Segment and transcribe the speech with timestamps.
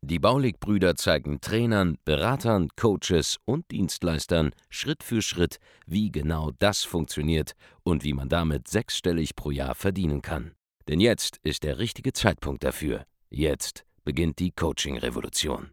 [0.00, 7.52] Die Baulig-Brüder zeigen Trainern, Beratern, Coaches und Dienstleistern Schritt für Schritt, wie genau das funktioniert
[7.82, 10.52] und wie man damit sechsstellig pro Jahr verdienen kann.
[10.88, 13.04] Denn jetzt ist der richtige Zeitpunkt dafür.
[13.30, 15.70] Jetzt beginnt die Coaching-Revolution.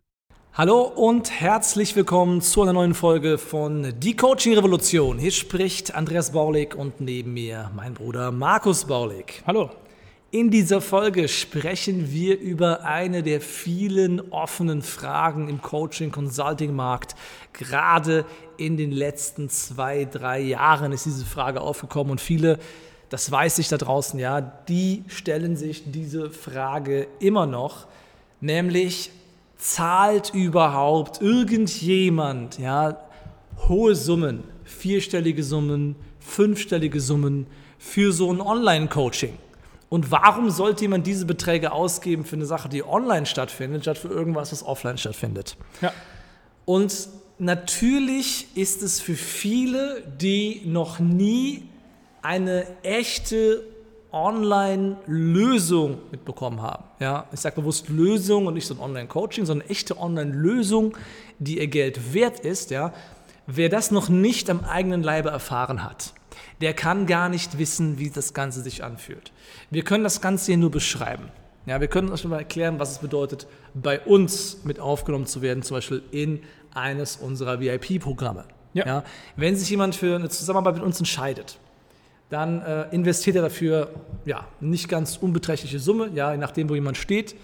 [0.53, 5.17] Hallo und herzlich willkommen zu einer neuen Folge von Die Coaching Revolution.
[5.17, 9.43] Hier spricht Andreas Baulig und neben mir mein Bruder Markus Baulig.
[9.45, 9.69] Hallo.
[10.31, 17.15] In dieser Folge sprechen wir über eine der vielen offenen Fragen im Coaching-Consulting-Markt.
[17.51, 22.59] Gerade in den letzten zwei, drei Jahren ist diese Frage aufgekommen und viele,
[23.09, 27.87] das weiß ich da draußen, ja, die stellen sich diese Frage immer noch,
[28.39, 29.09] nämlich
[29.57, 32.99] zahlt überhaupt irgendjemand, ja,
[33.67, 37.47] hohe Summen, vierstellige Summen, fünfstellige Summen
[37.79, 39.33] für so ein Online-Coaching?
[39.89, 44.09] Und warum sollte jemand diese Beträge ausgeben für eine Sache, die online stattfindet, statt für
[44.09, 45.57] irgendwas, was offline stattfindet?
[45.81, 45.91] Ja.
[46.65, 47.09] Und
[47.39, 51.63] natürlich ist es für viele, die noch nie
[52.21, 53.63] eine echte
[54.11, 56.83] Online-Lösung mitbekommen haben.
[56.99, 60.97] Ja, ich sage bewusst Lösung und nicht so ein Online-Coaching, sondern eine echte Online-Lösung,
[61.39, 62.71] die ihr Geld wert ist.
[62.71, 62.93] Ja,
[63.47, 66.13] wer das noch nicht am eigenen Leibe erfahren hat,
[66.61, 69.31] der kann gar nicht wissen, wie das Ganze sich anfühlt.
[69.69, 71.29] Wir können das Ganze hier nur beschreiben.
[71.65, 75.61] Ja, wir können euch mal erklären, was es bedeutet, bei uns mit aufgenommen zu werden,
[75.61, 76.41] zum Beispiel in
[76.73, 78.45] eines unserer VIP-Programme.
[78.73, 78.85] Ja.
[78.85, 79.03] ja.
[79.35, 81.57] wenn sich jemand für eine Zusammenarbeit mit uns entscheidet,
[82.29, 83.91] dann äh, investiert er dafür
[84.25, 87.35] ja, nicht ganz unbeträchtliche Summe, ja, je nachdem, wo jemand steht.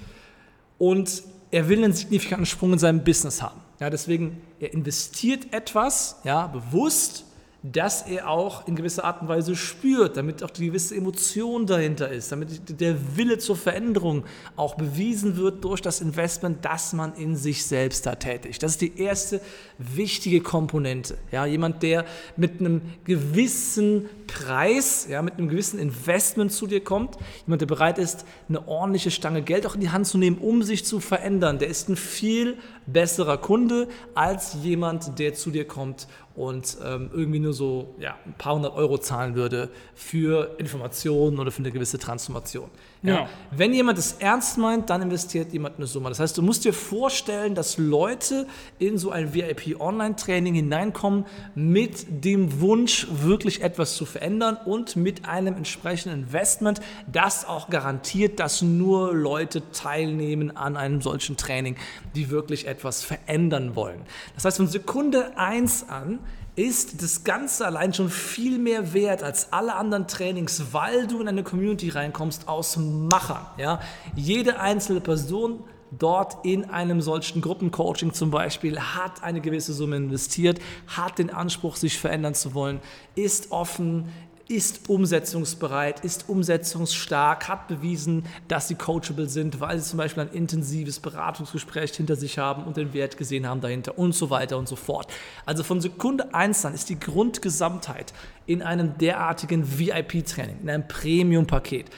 [0.78, 3.61] Und er will einen signifikanten Sprung in seinem Business haben.
[3.80, 7.24] Ja, deswegen, er investiert etwas, ja, bewusst
[7.71, 12.09] dass er auch in gewisser Art und Weise spürt, damit auch die gewisse Emotion dahinter
[12.09, 14.23] ist, damit der Wille zur Veränderung
[14.55, 18.61] auch bewiesen wird durch das Investment, das man in sich selbst da tätigt.
[18.61, 19.42] Das ist die erste
[19.80, 21.17] wichtige Komponente.
[21.31, 22.05] Ja, jemand, der
[22.37, 27.17] mit einem gewissen Preis, ja, mit einem gewissen Investment zu dir kommt,
[27.48, 30.61] jemand, der bereit ist, eine ordentliche Stange Geld auch in die Hand zu nehmen, um
[30.61, 36.08] sich zu verändern, der ist ein viel besserer Kunde als jemand, der zu dir kommt
[36.36, 41.52] und ähm, irgendwie nur so ja, ein paar hundert Euro zahlen würde für Informationen oder
[41.52, 42.70] für eine gewisse Transformation.
[43.05, 43.14] Ja.
[43.14, 43.30] ja.
[43.52, 46.10] Wenn jemand es ernst meint, dann investiert jemand eine Summe.
[46.10, 48.48] Das heißt, du musst dir vorstellen, dass Leute
[48.80, 55.55] in so ein VIP-Online-Training hineinkommen mit dem Wunsch, wirklich etwas zu verändern und mit einem
[55.55, 61.76] entsprechenden Investment, das auch garantiert, dass nur Leute teilnehmen an einem solchen Training,
[62.16, 64.02] die wirklich etwas verändern wollen.
[64.33, 66.20] Das heißt, von Sekunde 1 an
[66.55, 71.27] ist das Ganze allein schon viel mehr wert als alle anderen Trainings, weil du in
[71.27, 73.45] eine Community reinkommst aus Machern.
[73.58, 73.80] Ja?
[74.16, 80.60] Jede einzelne Person dort in einem solchen Gruppencoaching zum Beispiel hat eine gewisse Summe investiert,
[80.88, 82.80] hat den Anspruch, sich verändern zu wollen,
[83.16, 84.10] ist offen,
[84.48, 90.32] ist umsetzungsbereit, ist umsetzungsstark, hat bewiesen, dass sie coachable sind, weil sie zum Beispiel ein
[90.32, 94.67] intensives Beratungsgespräch hinter sich haben und den Wert gesehen haben dahinter und so weiter und
[94.67, 95.11] so fort.
[95.45, 98.14] Also von Sekunde 1 an ist die Grundgesamtheit
[98.45, 101.89] in einem derartigen VIP-Training, in einem Premium-Paket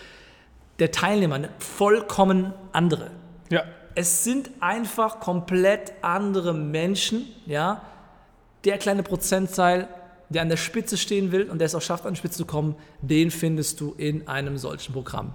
[0.80, 3.12] der Teilnehmer eine vollkommen andere.
[3.50, 3.64] Ja.
[3.96, 7.82] Es sind einfach komplett andere Menschen, ja.
[8.64, 9.88] Der kleine Prozentteil
[10.30, 12.46] der an der Spitze stehen will und der es auch schafft, an die Spitze zu
[12.46, 15.34] kommen, den findest du in einem solchen Programm.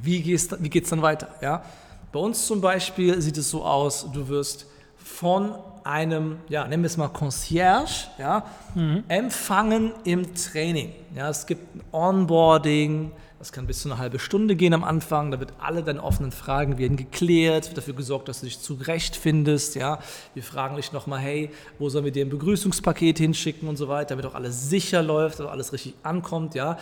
[0.00, 0.36] Wie, geht
[0.84, 1.34] es dann weiter?
[1.40, 1.64] Ja?
[2.12, 4.66] Bei uns zum Beispiel sieht es so aus, du wirst
[4.98, 5.54] von
[5.84, 8.44] einem, ja, nennen wir es mal Concierge, ja,
[8.74, 9.04] mhm.
[9.08, 10.92] empfangen im Training.
[11.14, 15.30] Ja, es gibt ein Onboarding, das kann bis zu eine halbe Stunde gehen am Anfang.
[15.30, 19.76] Da wird alle deine offenen Fragen werden geklärt, wird dafür gesorgt, dass du dich zurechtfindest.
[19.76, 20.00] Ja,
[20.34, 24.10] wir fragen dich nochmal, hey, wo sollen wir dir ein Begrüßungspaket hinschicken und so weiter,
[24.10, 26.56] damit auch alles sicher läuft, dass alles richtig ankommt.
[26.56, 26.78] Ja,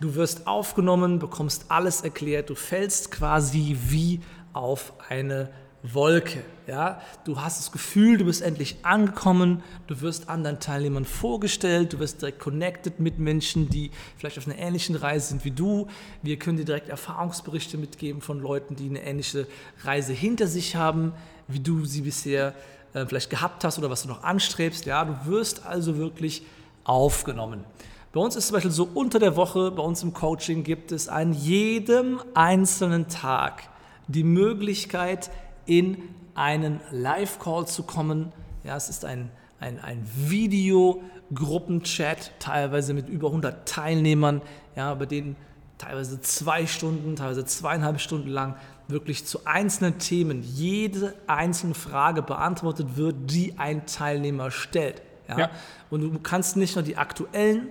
[0.00, 4.20] du wirst aufgenommen, bekommst alles erklärt, du fällst quasi wie
[4.54, 5.50] auf eine
[5.82, 6.42] Wolke.
[6.66, 7.00] Ja?
[7.24, 12.20] Du hast das Gefühl, du bist endlich angekommen, du wirst anderen Teilnehmern vorgestellt, du wirst
[12.20, 15.86] direkt connected mit Menschen, die vielleicht auf einer ähnlichen Reise sind wie du.
[16.22, 19.46] Wir können dir direkt Erfahrungsberichte mitgeben von Leuten, die eine ähnliche
[19.84, 21.12] Reise hinter sich haben,
[21.46, 22.54] wie du sie bisher
[22.92, 24.84] äh, vielleicht gehabt hast oder was du noch anstrebst.
[24.86, 25.04] Ja?
[25.04, 26.42] Du wirst also wirklich
[26.84, 27.64] aufgenommen.
[28.12, 31.08] Bei uns ist zum Beispiel so unter der Woche, bei uns im Coaching gibt es
[31.08, 33.68] an jedem einzelnen Tag
[34.08, 35.30] die Möglichkeit,
[35.68, 35.98] in
[36.34, 38.32] einen Live-Call zu kommen.
[38.64, 39.30] Ja, es ist ein,
[39.60, 44.42] ein, ein Video-Gruppenchat, teilweise mit über 100 Teilnehmern,
[44.74, 45.36] ja, bei denen
[45.76, 48.56] teilweise zwei Stunden, teilweise zweieinhalb Stunden lang
[48.88, 55.02] wirklich zu einzelnen Themen jede einzelne Frage beantwortet wird, die ein Teilnehmer stellt.
[55.28, 55.38] Ja?
[55.38, 55.50] ja.
[55.90, 57.68] Und du kannst nicht nur die aktuellen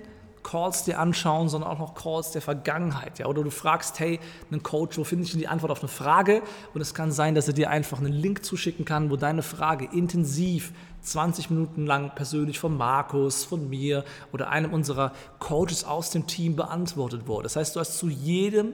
[0.47, 3.19] Calls dir anschauen, sondern auch noch Calls der Vergangenheit.
[3.19, 3.25] Ja?
[3.25, 4.17] Oder du fragst, hey,
[4.49, 6.41] einen Coach, wo finde ich denn die Antwort auf eine Frage?
[6.73, 9.89] Und es kann sein, dass er dir einfach einen Link zuschicken kann, wo deine Frage
[9.91, 10.71] intensiv
[11.01, 16.55] 20 Minuten lang persönlich von Markus, von mir oder einem unserer Coaches aus dem Team
[16.55, 17.43] beantwortet wurde.
[17.43, 18.71] Das heißt, du hast zu jedem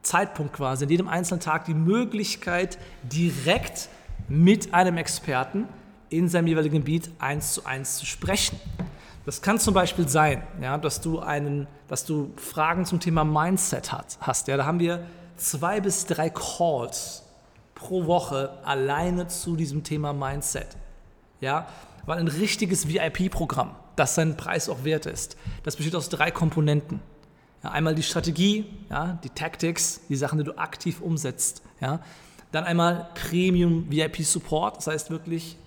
[0.00, 3.90] Zeitpunkt quasi, in jedem einzelnen Tag die Möglichkeit, direkt
[4.26, 5.68] mit einem Experten
[6.08, 8.58] in seinem jeweiligen Gebiet eins zu eins zu sprechen.
[9.28, 13.92] Das kann zum Beispiel sein, ja, dass, du einen, dass du Fragen zum Thema Mindset
[13.92, 14.18] hast.
[14.22, 14.56] hast ja.
[14.56, 15.04] Da haben wir
[15.36, 17.24] zwei bis drei Calls
[17.74, 20.68] pro Woche alleine zu diesem Thema Mindset.
[21.42, 21.68] Ja,
[22.06, 27.00] weil ein richtiges VIP-Programm, das seinen Preis auch wert ist, das besteht aus drei Komponenten.
[27.62, 31.60] Ja, einmal die Strategie, ja, die Tactics, die Sachen, die du aktiv umsetzt.
[31.82, 32.00] Ja.
[32.50, 35.58] Dann einmal Premium VIP Support, das heißt wirklich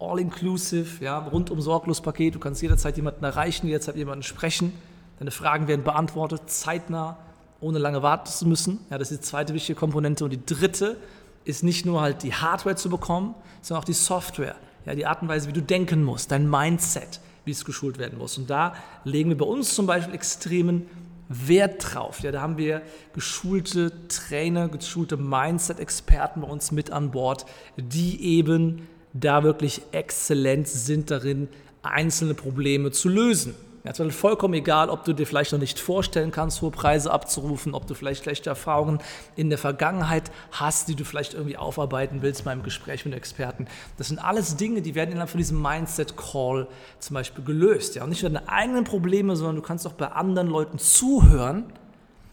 [0.00, 2.34] all-inclusive, ja, rundum sorglos Paket.
[2.34, 4.72] Du kannst jederzeit jemanden erreichen, jederzeit jemanden sprechen.
[5.18, 7.18] Deine Fragen werden beantwortet, zeitnah,
[7.60, 8.78] ohne lange warten zu müssen.
[8.90, 10.24] Ja, das ist die zweite wichtige Komponente.
[10.24, 10.96] Und die dritte
[11.44, 14.56] ist nicht nur halt die Hardware zu bekommen, sondern auch die Software.
[14.86, 18.18] Ja, die Art und Weise, wie du denken musst, dein Mindset, wie es geschult werden
[18.18, 18.38] muss.
[18.38, 18.74] Und da
[19.04, 20.86] legen wir bei uns zum Beispiel extremen
[21.28, 22.20] Wert drauf.
[22.20, 22.82] Ja, da haben wir
[23.12, 27.44] geschulte Trainer, geschulte Mindset-Experten bei uns mit an Bord,
[27.76, 31.48] die eben da wirklich exzellent sind darin,
[31.82, 33.54] einzelne Probleme zu lösen.
[33.82, 37.10] Ja, es ist vollkommen egal, ob du dir vielleicht noch nicht vorstellen kannst, hohe Preise
[37.10, 38.98] abzurufen, ob du vielleicht schlechte Erfahrungen
[39.36, 43.66] in der Vergangenheit hast, die du vielleicht irgendwie aufarbeiten willst beim Gespräch mit Experten.
[43.96, 46.66] Das sind alles Dinge, die werden innerhalb von diesem Mindset-Call
[46.98, 47.94] zum Beispiel gelöst.
[47.94, 48.04] Ja?
[48.04, 51.64] Und nicht nur deine eigenen Probleme, sondern du kannst auch bei anderen Leuten zuhören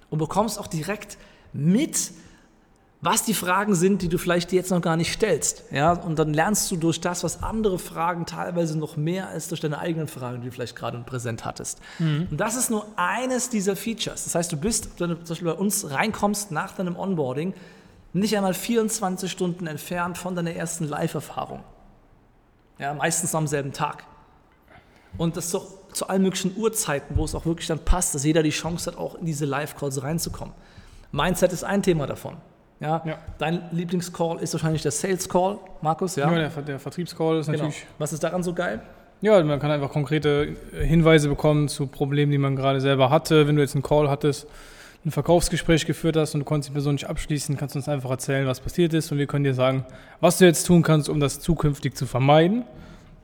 [0.10, 1.18] und bekommst auch direkt
[1.54, 2.12] mit,
[3.00, 5.66] was die Fragen sind, die du vielleicht jetzt noch gar nicht stellst.
[5.72, 5.92] Ja?
[5.92, 9.78] Und dann lernst du durch das, was andere fragen, teilweise noch mehr als durch deine
[9.78, 11.80] eigenen Fragen, die du vielleicht gerade präsent hattest.
[12.00, 12.28] Mhm.
[12.32, 14.24] Und das ist nur eines dieser Features.
[14.24, 17.54] Das heißt, du bist, wenn du zum Beispiel bei uns reinkommst nach deinem Onboarding,
[18.14, 21.64] nicht einmal 24 Stunden entfernt von deiner ersten Live-Erfahrung.
[22.80, 24.06] Ja, meistens am selben Tag.
[25.18, 28.44] Und das doch zu allen möglichen Uhrzeiten, wo es auch wirklich dann passt, dass jeder
[28.44, 30.54] die Chance hat, auch in diese Live-Calls reinzukommen.
[31.12, 32.38] Mindset ist ein Thema davon.
[32.80, 33.18] Ja, ja.
[33.38, 36.16] Dein Lieblingscall ist wahrscheinlich der Sales Call, Markus.
[36.16, 37.58] Ja, ja der, der Vertriebscall ist genau.
[37.60, 37.86] natürlich.
[37.98, 38.82] Was ist daran so geil?
[39.22, 43.48] Ja, man kann einfach konkrete Hinweise bekommen zu Problemen, die man gerade selber hatte.
[43.48, 44.46] Wenn du jetzt einen Call hattest,
[45.04, 48.12] ein Verkaufsgespräch geführt hast und du konntest die Person nicht abschließen, kannst du uns einfach
[48.12, 49.86] erzählen, was passiert ist und wir können dir sagen,
[50.20, 52.64] was du jetzt tun kannst, um das zukünftig zu vermeiden,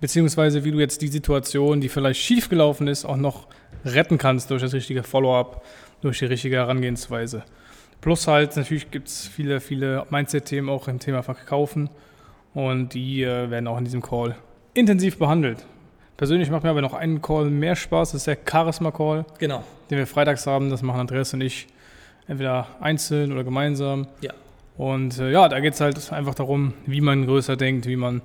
[0.02, 3.48] beziehungsweise wie du jetzt die Situation, die vielleicht schiefgelaufen ist, auch noch
[3.86, 5.64] retten kannst durch das richtige Follow-up,
[6.02, 7.44] durch die richtige Herangehensweise.
[8.04, 11.90] Plus halt, natürlich gibt es viele, viele Mindset-Themen auch im Thema Verkaufen
[12.54, 14.36] und die äh, werden auch in diesem Call
[14.74, 15.66] intensiv behandelt.
[16.18, 19.64] Persönlich macht mir aber noch einen Call mehr Spaß, das ist der Charisma-Call, genau.
[19.90, 20.70] den wir freitags haben.
[20.70, 21.68] Das machen Andreas und ich
[22.28, 24.08] entweder einzeln oder gemeinsam.
[24.20, 24.34] Ja.
[24.76, 28.22] Und äh, ja, da geht es halt einfach darum, wie man größer denkt, wie man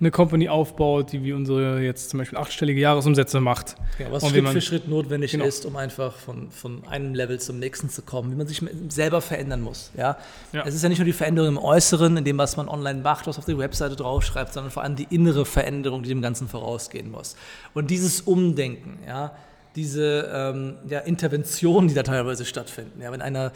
[0.00, 3.76] eine Company aufbaut, die wie unsere jetzt zum Beispiel achtstellige Jahresumsätze macht.
[3.98, 5.44] Ja, was und Schritt man, für Schritt notwendig genau.
[5.44, 9.20] ist, um einfach von, von einem Level zum nächsten zu kommen, wie man sich selber
[9.20, 9.92] verändern muss.
[9.96, 10.16] Ja?
[10.52, 10.64] ja?
[10.66, 13.26] Es ist ja nicht nur die Veränderung im Äußeren, in dem, was man online macht,
[13.26, 17.10] was auf die Webseite draufschreibt, sondern vor allem die innere Veränderung, die dem Ganzen vorausgehen
[17.10, 17.36] muss.
[17.74, 19.32] Und dieses Umdenken, ja,
[19.76, 23.02] diese ähm, ja, Interventionen, die da teilweise stattfinden.
[23.02, 23.52] Ja, wenn einer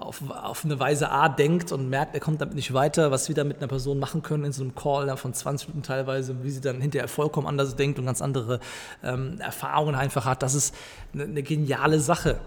[0.00, 3.34] auf, auf eine Weise A denkt und merkt, er kommt damit nicht weiter, was wir
[3.34, 6.50] da mit einer Person machen können in so einem Call von 20 Minuten teilweise, wie
[6.50, 8.60] sie dann hinterher vollkommen anders denkt und ganz andere
[9.02, 10.74] ähm, Erfahrungen einfach hat, das ist
[11.12, 12.40] eine, eine geniale Sache.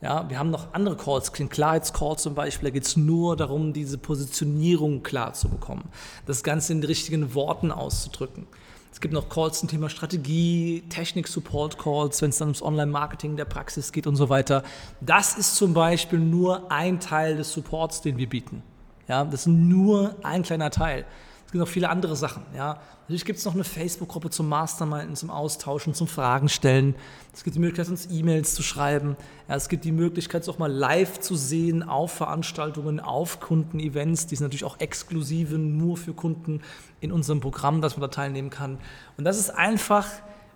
[0.00, 3.72] Ja, wir haben noch andere Calls, den Klarheitscall zum Beispiel, da geht es nur darum,
[3.72, 5.88] diese Positionierung klar zu bekommen,
[6.26, 8.46] das Ganze in richtigen Worten auszudrücken.
[8.92, 13.92] Es gibt noch Calls zum Thema Strategie, Technik-Support-Calls, wenn es dann ums Online-Marketing der Praxis
[13.92, 14.62] geht und so weiter.
[15.00, 18.62] Das ist zum Beispiel nur ein Teil des Supports, den wir bieten.
[19.06, 21.04] Ja, das ist nur ein kleiner Teil.
[21.48, 22.42] Es gibt noch viele andere Sachen.
[22.54, 22.78] Ja.
[23.04, 26.94] Natürlich gibt es noch eine Facebook-Gruppe zum Masterminden, zum Austauschen, zum Fragen stellen.
[27.32, 29.16] Es gibt die Möglichkeit, uns E-Mails zu schreiben.
[29.48, 34.26] Ja, es gibt die Möglichkeit, es auch mal live zu sehen auf Veranstaltungen, auf Kundenevents.
[34.26, 36.60] Die sind natürlich auch exklusive, nur für Kunden
[37.00, 38.76] in unserem Programm, dass man da teilnehmen kann.
[39.16, 40.06] Und das ist einfach,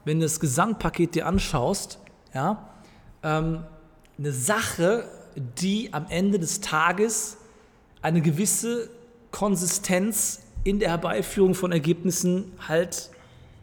[0.05, 2.01] wenn du das Gesamtpaket dir anschaust,
[2.35, 2.69] Ja?
[3.23, 3.65] Ähm,
[4.19, 5.09] eine Sache,
[5.59, 7.39] die am Ende des Tages
[8.03, 8.91] eine gewisse
[9.31, 13.11] Konsistenz in der Herbeiführung von Ergebnissen halt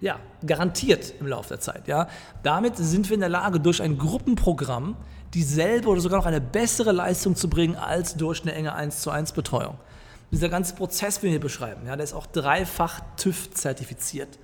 [0.01, 1.87] ja, garantiert im Laufe der Zeit.
[1.87, 2.07] Ja.
[2.43, 4.95] Damit sind wir in der Lage, durch ein Gruppenprogramm
[5.33, 9.11] dieselbe oder sogar noch eine bessere Leistung zu bringen als durch eine enge 1 zu
[9.11, 9.77] 1 Betreuung.
[10.31, 14.39] Dieser ganze Prozess, den wir hier beschreiben, ja, der ist auch dreifach TÜV zertifiziert.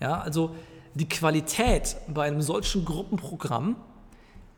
[0.00, 0.54] Ja, also
[0.94, 3.76] die Qualität bei einem solchen Gruppenprogramm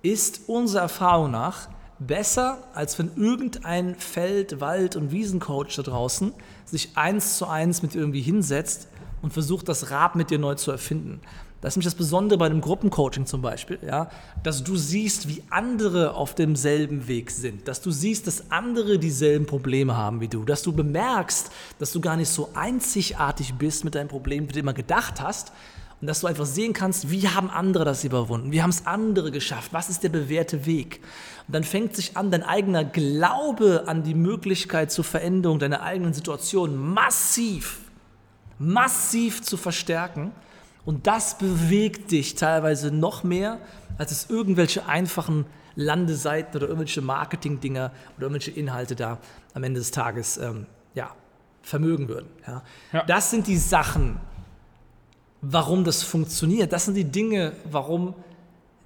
[0.03, 1.69] ist unserer Erfahrung nach
[1.99, 6.33] besser, als wenn irgendein Feld-, Wald- und Wiesencoach da draußen
[6.65, 8.89] sich eins zu eins mit irgendwie hinsetzt
[9.23, 11.21] und versucht, das Rad mit dir neu zu erfinden.
[11.61, 14.11] Das ist nämlich das Besondere bei dem Gruppencoaching zum Beispiel, ja,
[14.45, 19.47] dass du siehst, wie andere auf demselben Weg sind, dass du siehst, dass andere dieselben
[19.47, 21.51] Probleme haben wie du, dass du bemerkst,
[21.81, 25.51] dass du gar nicht so einzigartig bist mit deinem Problem, wie du immer gedacht hast,
[26.01, 29.31] und dass du einfach sehen kannst, wie haben andere das überwunden, wie haben es andere
[29.31, 31.01] geschafft, was ist der bewährte Weg.
[31.47, 36.15] Und dann fängt sich an, dein eigener Glaube an die Möglichkeit zur Veränderung deiner eigenen
[36.15, 37.79] Situation massiv,
[38.59, 40.31] massiv zu verstärken.
[40.85, 43.59] Und das bewegt dich teilweise noch mehr,
[43.99, 49.19] als es irgendwelche einfachen Landeseiten oder irgendwelche Marketing-Dinger oder irgendwelche Inhalte da
[49.55, 51.11] am Ende des Tages ähm, ja,
[51.63, 52.29] vermögen würden.
[52.47, 52.63] Ja.
[52.93, 53.05] Ja.
[53.05, 54.19] Das sind die Sachen,
[55.41, 56.73] warum das funktioniert.
[56.73, 58.15] Das sind die Dinge, warum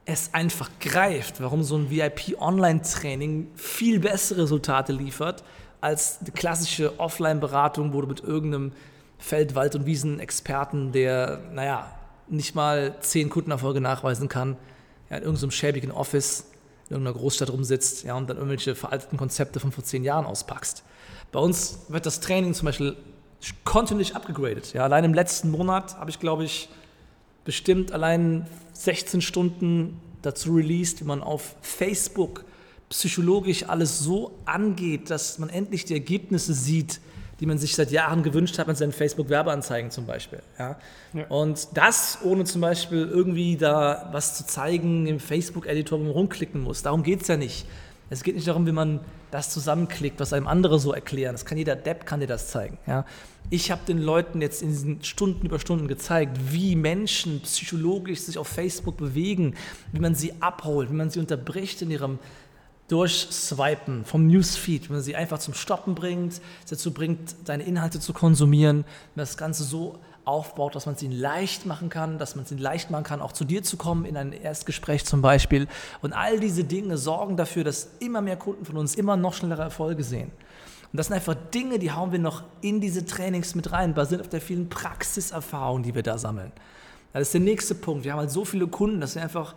[0.05, 5.45] es einfach greift, warum so ein VIP-Online-Training viel bessere Resultate liefert
[5.81, 8.73] als die klassische Offline-Beratung, wo du mit irgendeinem
[9.19, 11.91] Feld-, Wald- und Wiesen-Experten, der, naja,
[12.29, 14.57] nicht mal zehn Kundenerfolge nachweisen kann,
[15.11, 16.47] ja, in irgendeinem schäbigen Office
[16.89, 20.83] in irgendeiner Großstadt rumsitzt ja, und dann irgendwelche veralteten Konzepte von vor zehn Jahren auspackst.
[21.31, 22.97] Bei uns wird das Training zum Beispiel
[23.65, 24.73] kontinuierlich abgegradet.
[24.73, 26.69] Ja, allein im letzten Monat habe ich, glaube ich,
[27.45, 32.45] bestimmt allein 16 Stunden dazu released, wie man auf Facebook
[32.89, 37.01] psychologisch alles so angeht, dass man endlich die Ergebnisse sieht,
[37.41, 40.41] die man sich seit Jahren gewünscht hat mit seinen Facebook-Werbeanzeigen zum Beispiel.
[40.59, 40.79] Ja?
[41.13, 41.27] ja?
[41.27, 46.63] Und das ohne zum Beispiel irgendwie da was zu zeigen im Facebook-Editor, wo man rumklicken
[46.63, 46.83] muss.
[46.83, 47.67] Darum geht es ja nicht.
[48.11, 49.01] Es geht nicht darum, wie man
[49.33, 51.33] das zusammenklickt, was einem andere so erklären.
[51.33, 52.79] Das kann jeder Depp, kann dir das zeigen.
[52.87, 53.07] Ja?
[53.49, 58.37] Ich habe den Leuten jetzt in diesen Stunden über Stunden gezeigt, wie Menschen psychologisch sich
[58.37, 59.55] auf Facebook bewegen,
[59.91, 62.19] wie man sie abholt, wie man sie unterbricht in ihrem
[62.89, 68.13] Durchswipen vom Newsfeed, wie man sie einfach zum Stoppen bringt, dazu bringt, deine Inhalte zu
[68.13, 68.85] konsumieren,
[69.15, 72.51] wenn das Ganze so aufbaut, dass man es ihnen leicht machen kann, dass man es
[72.51, 75.67] ihnen leicht machen kann, auch zu dir zu kommen, in ein Erstgespräch zum Beispiel.
[76.01, 79.63] Und all diese Dinge sorgen dafür, dass immer mehr Kunden von uns immer noch schnellere
[79.63, 80.31] Erfolge sehen.
[80.93, 84.27] Und das sind einfach Dinge, die hauen wir noch in diese Trainings mit rein, basierend
[84.27, 86.53] auf der vielen Praxiserfahrung, die wir da sammeln.
[87.13, 88.05] Das ist der nächste Punkt.
[88.05, 89.55] Wir haben halt so viele Kunden, dass wir einfach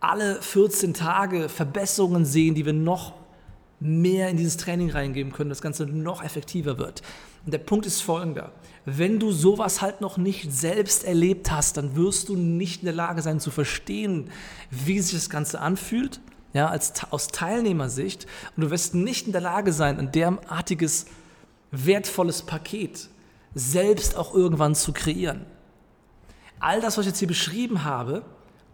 [0.00, 3.12] alle 14 Tage Verbesserungen sehen, die wir noch
[3.84, 7.02] mehr in dieses Training reingeben können, das Ganze noch effektiver wird.
[7.44, 8.52] Und der Punkt ist folgender.
[8.86, 12.94] Wenn du sowas halt noch nicht selbst erlebt hast, dann wirst du nicht in der
[12.94, 14.30] Lage sein zu verstehen,
[14.70, 16.20] wie sich das Ganze anfühlt,
[16.54, 18.26] ja, als, aus Teilnehmersicht.
[18.56, 21.04] Und du wirst nicht in der Lage sein, ein derartiges
[21.70, 23.10] wertvolles Paket
[23.54, 25.44] selbst auch irgendwann zu kreieren.
[26.58, 28.24] All das, was ich jetzt hier beschrieben habe,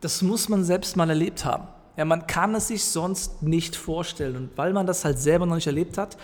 [0.00, 1.67] das muss man selbst mal erlebt haben.
[1.97, 4.37] Ja, man kann es sich sonst nicht vorstellen.
[4.37, 6.16] Und weil man das halt selber noch nicht erlebt hat,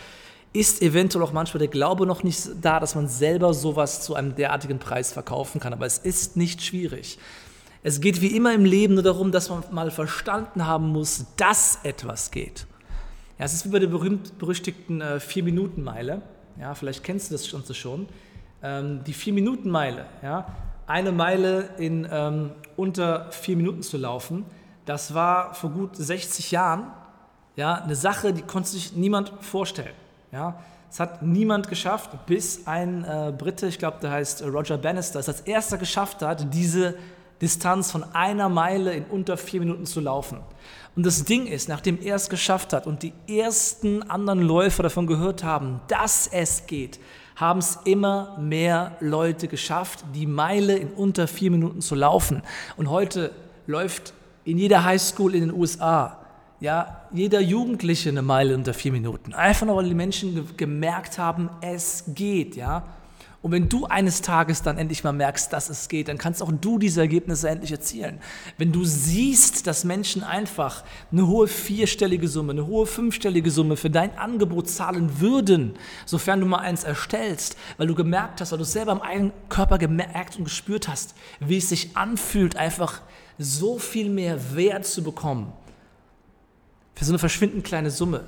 [0.52, 4.35] ist eventuell auch manchmal der Glaube noch nicht da, dass man selber sowas zu einem
[4.35, 5.73] derartigen Preis verkaufen kann.
[5.73, 7.18] Aber es ist nicht schwierig.
[7.82, 11.78] Es geht wie immer im Leben nur darum, dass man mal verstanden haben muss, dass
[11.82, 12.66] etwas geht.
[13.38, 16.23] Ja, es ist wie bei der berühmt-berüchtigten äh, Vier-Minuten-Meile.
[16.58, 18.08] Ja, vielleicht kennst du das schon.
[18.62, 20.46] Ähm, die Vier-Minuten-Meile, ja,
[20.87, 24.44] eine Meile in ähm, unter vier Minuten zu laufen,
[24.87, 26.90] das war vor gut 60 Jahren
[27.57, 29.95] ja, eine Sache, die konnte sich niemand vorstellen.
[30.31, 30.59] Ja,
[30.90, 35.28] es hat niemand geschafft, bis ein äh, Brite, ich glaube, der heißt Roger Bannister, es
[35.28, 36.95] als erster geschafft hat, diese
[37.40, 40.38] Distanz von einer Meile in unter vier Minuten zu laufen.
[40.95, 45.07] Und das Ding ist, nachdem er es geschafft hat und die ersten anderen Läufer davon
[45.07, 46.99] gehört haben, dass es geht,
[47.37, 52.43] haben es immer mehr Leute geschafft, die Meile in unter vier Minuten zu laufen.
[52.78, 53.33] Und heute
[53.66, 54.14] läuft
[54.47, 56.26] in jeder Highschool in den USA
[56.61, 59.35] ja, jeder Jugendliche eine Meile unter vier Minuten.
[59.35, 62.83] Einfach nur, weil die Menschen ge gemerkt haben, es geht, ja.
[63.43, 66.50] Und wenn du eines Tages dann endlich mal merkst, dass es geht, dann kannst auch
[66.52, 68.19] du diese Ergebnisse endlich erzielen.
[68.59, 73.90] Wenn du siehst, dass Menschen einfach eine hohe vierstellige Summe, eine hohe fünfstellige Summe für
[73.90, 75.75] dein Angebot zahlen würden,
[76.07, 79.78] sofern du mal eins erstellst, weil du gemerkt hast, weil du selber im eigenen Körper
[79.78, 83.02] gemerkt und gespürt hast, wie es sich anfühlt, einfach
[83.38, 85.52] so viel mehr Wert zu bekommen
[86.97, 88.25] für so eine verschwindend kleine Summe.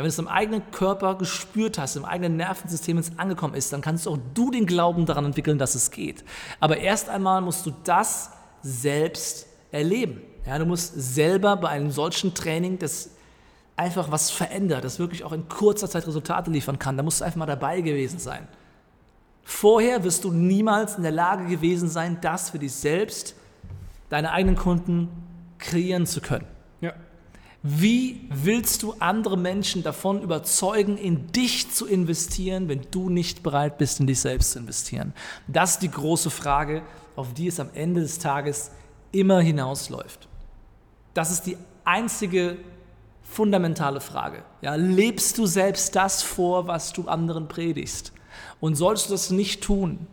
[0.00, 3.70] Ja, wenn du es im eigenen Körper gespürt hast, im eigenen Nervensystem ins angekommen ist,
[3.70, 6.24] dann kannst auch du den Glauben daran entwickeln, dass es geht.
[6.58, 8.30] Aber erst einmal musst du das
[8.62, 10.22] selbst erleben.
[10.46, 13.10] Ja, du musst selber bei einem solchen Training, das
[13.76, 17.26] einfach was verändert, das wirklich auch in kurzer Zeit Resultate liefern kann, da musst du
[17.26, 18.48] einfach mal dabei gewesen sein.
[19.44, 23.34] Vorher wirst du niemals in der Lage gewesen sein, das für dich selbst,
[24.08, 25.10] deine eigenen Kunden
[25.58, 26.46] kreieren zu können.
[27.62, 33.76] Wie willst du andere Menschen davon überzeugen, in dich zu investieren, wenn du nicht bereit
[33.76, 35.12] bist, in dich selbst zu investieren?
[35.46, 36.82] Das ist die große Frage,
[37.16, 38.70] auf die es am Ende des Tages
[39.12, 40.26] immer hinausläuft.
[41.12, 42.56] Das ist die einzige
[43.22, 44.42] fundamentale Frage.
[44.62, 48.12] Ja, lebst du selbst das vor, was du anderen predigst?
[48.58, 50.06] Und sollst du das nicht tun,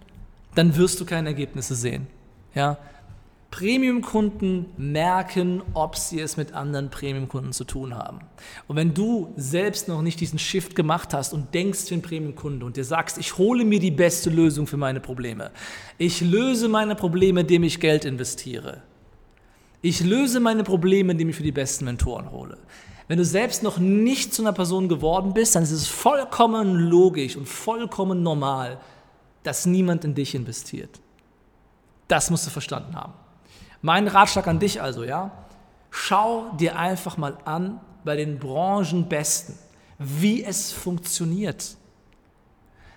[0.54, 2.08] dann wirst du keine Ergebnisse sehen.
[2.54, 2.77] Ja?
[3.58, 8.20] Premium-Kunden merken, ob sie es mit anderen Premium-Kunden zu tun haben.
[8.68, 12.64] Und wenn du selbst noch nicht diesen Shift gemacht hast und denkst wie ein Premium-Kunde
[12.64, 15.50] und dir sagst, ich hole mir die beste Lösung für meine Probleme,
[15.98, 18.84] ich löse meine Probleme, indem ich Geld investiere,
[19.82, 22.60] ich löse meine Probleme, indem ich für die besten Mentoren hole.
[23.08, 27.36] Wenn du selbst noch nicht zu einer Person geworden bist, dann ist es vollkommen logisch
[27.36, 28.80] und vollkommen normal,
[29.42, 31.00] dass niemand in dich investiert.
[32.08, 33.14] Das musst du verstanden haben.
[33.81, 35.31] Mein Ratschlag an dich also, ja,
[35.89, 39.55] schau dir einfach mal an bei den Branchenbesten,
[40.00, 41.75] wie es funktioniert.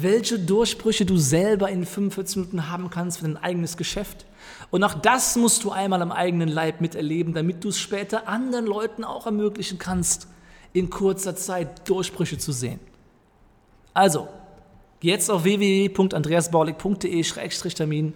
[0.03, 4.27] welche Durchbrüche du selber in 45 Minuten haben kannst für dein eigenes Geschäft.
[4.71, 8.67] Und auch das musst du einmal am eigenen Leib miterleben, damit du es später anderen
[8.67, 10.29] Leuten auch ermöglichen kannst,
[10.73, 12.81] in kurzer Zeit Durchbrüche zu sehen.
[13.95, 14.29] Also,
[15.01, 18.15] geh jetzt auf www.andreasbaulig.de-termin